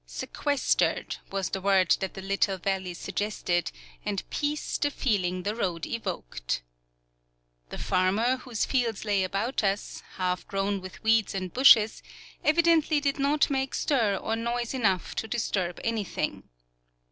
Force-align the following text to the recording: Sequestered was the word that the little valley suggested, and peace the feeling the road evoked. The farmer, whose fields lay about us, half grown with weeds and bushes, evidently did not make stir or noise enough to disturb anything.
Sequestered 0.07 1.17
was 1.31 1.51
the 1.51 1.61
word 1.61 1.95
that 1.99 2.15
the 2.15 2.23
little 2.23 2.57
valley 2.57 2.95
suggested, 2.95 3.71
and 4.03 4.27
peace 4.31 4.79
the 4.79 4.89
feeling 4.89 5.43
the 5.43 5.53
road 5.53 5.85
evoked. 5.85 6.63
The 7.69 7.77
farmer, 7.77 8.37
whose 8.37 8.65
fields 8.65 9.05
lay 9.05 9.23
about 9.23 9.63
us, 9.63 10.01
half 10.15 10.47
grown 10.47 10.81
with 10.81 11.03
weeds 11.03 11.35
and 11.35 11.53
bushes, 11.53 12.01
evidently 12.43 12.99
did 12.99 13.19
not 13.19 13.51
make 13.51 13.75
stir 13.75 14.15
or 14.17 14.35
noise 14.35 14.73
enough 14.73 15.13
to 15.17 15.27
disturb 15.27 15.79
anything. 15.83 16.49